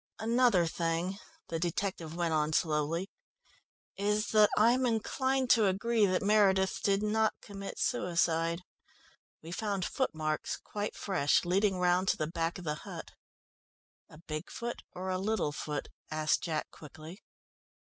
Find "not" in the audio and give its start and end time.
7.03-7.35